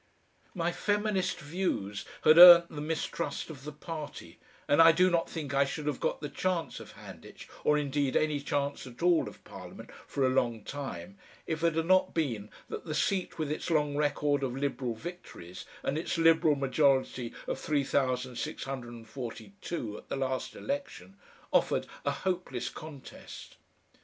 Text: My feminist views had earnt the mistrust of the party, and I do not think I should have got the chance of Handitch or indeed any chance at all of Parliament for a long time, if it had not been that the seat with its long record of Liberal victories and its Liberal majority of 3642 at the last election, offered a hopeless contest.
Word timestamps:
My 0.55 0.71
feminist 0.71 1.39
views 1.39 2.05
had 2.23 2.39
earnt 2.39 2.69
the 2.69 2.81
mistrust 2.81 3.51
of 3.51 3.65
the 3.65 3.71
party, 3.71 4.39
and 4.67 4.81
I 4.81 4.91
do 4.91 5.11
not 5.11 5.29
think 5.29 5.53
I 5.53 5.63
should 5.63 5.85
have 5.85 5.99
got 5.99 6.21
the 6.21 6.27
chance 6.27 6.79
of 6.79 6.93
Handitch 6.93 7.47
or 7.63 7.77
indeed 7.77 8.15
any 8.15 8.39
chance 8.39 8.87
at 8.87 9.03
all 9.03 9.27
of 9.27 9.43
Parliament 9.43 9.91
for 10.07 10.25
a 10.25 10.29
long 10.31 10.63
time, 10.63 11.19
if 11.45 11.63
it 11.63 11.75
had 11.75 11.85
not 11.85 12.15
been 12.15 12.49
that 12.67 12.85
the 12.85 12.95
seat 12.95 13.37
with 13.37 13.51
its 13.51 13.69
long 13.69 13.95
record 13.95 14.41
of 14.41 14.57
Liberal 14.57 14.95
victories 14.95 15.65
and 15.83 15.99
its 15.99 16.17
Liberal 16.17 16.55
majority 16.55 17.31
of 17.47 17.59
3642 17.59 19.97
at 19.99 20.09
the 20.09 20.15
last 20.15 20.55
election, 20.55 21.15
offered 21.53 21.85
a 22.05 22.11
hopeless 22.11 22.69
contest. 22.69 23.57